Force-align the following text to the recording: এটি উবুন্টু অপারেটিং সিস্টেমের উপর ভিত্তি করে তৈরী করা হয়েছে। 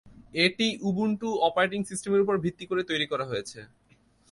এটি 0.45 0.67
উবুন্টু 0.81 1.29
অপারেটিং 1.47 1.79
সিস্টেমের 1.89 2.23
উপর 2.25 2.35
ভিত্তি 2.45 2.65
করে 2.67 2.81
তৈরী 2.89 3.05
করা 3.11 3.25
হয়েছে। 3.25 3.59